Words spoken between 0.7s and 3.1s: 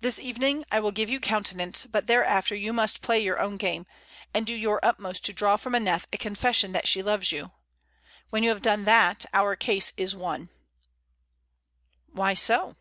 I will give you countenance, but thereafter you must